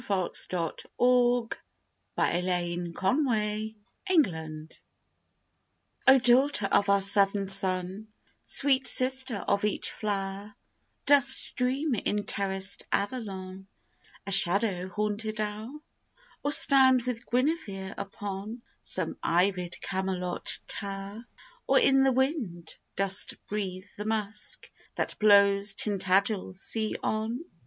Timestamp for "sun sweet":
7.47-8.87